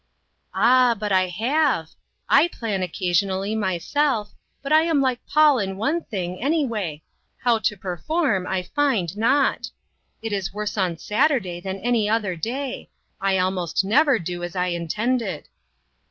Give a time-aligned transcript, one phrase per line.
[0.55, 1.91] "Ah, but I have.
[2.25, 7.03] / plan occasionally, myself, but I am like Paul in one thing, any way,
[7.37, 9.69] 'how to perform I find not.'
[10.23, 12.89] It is worse on Saturday than any other day.
[13.21, 15.47] I almost never do as I intended."